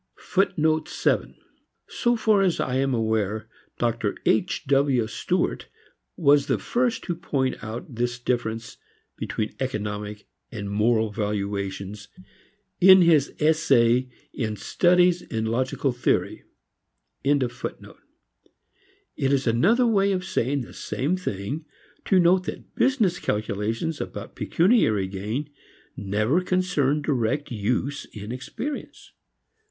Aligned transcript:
So 1.93 2.15
far 2.15 2.41
as 2.41 2.59
I 2.59 2.77
am 2.77 2.91
aware 2.95 3.47
Dr. 3.77 4.15
H. 4.25 4.65
W. 4.65 5.05
Stuart 5.05 5.67
was 6.17 6.47
the 6.47 6.57
first 6.57 7.03
to 7.03 7.15
point 7.15 7.63
out 7.63 7.85
this 7.93 8.17
difference 8.17 8.77
between 9.15 9.53
economic 9.59 10.27
and 10.51 10.71
moral 10.71 11.11
valuations 11.11 12.07
in 12.79 13.03
his 13.03 13.31
essay 13.39 14.09
in 14.33 14.55
Studies 14.55 15.21
in 15.21 15.45
Logical 15.45 15.91
Theory. 15.91 16.45
It 17.23 17.43
is 19.33 19.45
another 19.45 19.85
way 19.85 20.11
of 20.13 20.25
saying 20.25 20.61
the 20.61 20.73
same 20.73 21.15
thing 21.15 21.65
to 22.05 22.19
note 22.19 22.45
that 22.45 22.73
business 22.75 23.19
calculations 23.19 24.01
about 24.01 24.35
pecuniary 24.35 25.05
gain 25.05 25.51
never 25.95 26.41
concern 26.41 27.03
direct 27.03 27.51
use 27.51 28.05
in 28.05 28.31
experience. 28.31 29.11